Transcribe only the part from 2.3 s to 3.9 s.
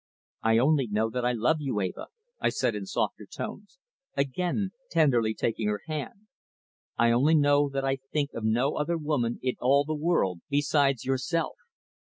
I said in softer tones,